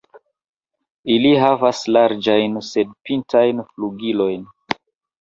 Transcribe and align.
Ili 1.15 1.33
havas 1.43 1.83
larĝajn 1.97 2.59
sed 2.71 2.99
pintajn 3.11 3.67
flugilojn. 3.71 4.53